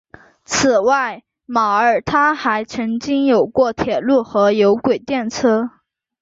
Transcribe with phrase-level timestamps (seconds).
[0.43, 5.69] 此外马尔他还曾经有过铁路和有轨电车。